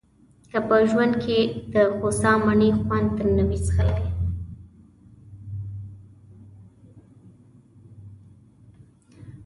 که 0.51 0.59
په 0.67 0.77
ژوند 0.89 1.13
کې 1.23 1.37
دخوسا 1.73 2.31
مڼې 2.45 2.69
خوند 2.83 3.15
نه 3.37 3.43
وي 3.47 3.59
څکلی. 3.65 4.05